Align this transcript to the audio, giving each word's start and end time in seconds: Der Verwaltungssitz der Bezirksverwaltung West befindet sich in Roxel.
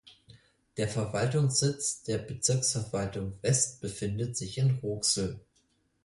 Der 0.77 0.87
Verwaltungssitz 0.87 2.01
der 2.01 2.17
Bezirksverwaltung 2.17 3.37
West 3.43 3.81
befindet 3.81 4.35
sich 4.35 4.57
in 4.57 4.79
Roxel. 4.81 5.39